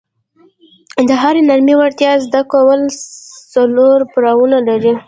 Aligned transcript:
د 1.07 1.09
هرې 1.21 1.41
نرمې 1.49 1.75
وړتیا 1.77 2.11
زده 2.25 2.41
کول 2.51 2.81
څلور 3.53 3.97
پړاونه 4.13 4.57
لري. 4.67 4.91